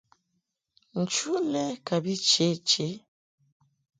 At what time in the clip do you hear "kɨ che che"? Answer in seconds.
1.85-2.87